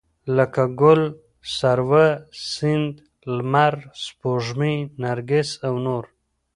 لکه 0.35 0.63
ګل، 0.81 1.01
سروه، 1.57 2.07
سيند، 2.51 2.93
لمر، 3.37 3.73
سپوږمۍ، 4.03 4.77
نرګس 5.01 5.49
او 5.67 5.73
نور 5.85 6.05